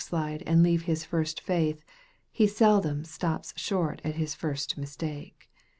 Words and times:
slide 0.03 0.41
and 0.47 0.63
leave 0.63 0.85
his 0.85 1.05
first 1.05 1.39
faith, 1.39 1.85
he 2.31 2.47
seldom 2.47 3.05
stops 3.05 3.53
short 3.55 4.01
at 4.03 4.15
his 4.15 4.33
first 4.33 4.75
mistake. 4.75 5.47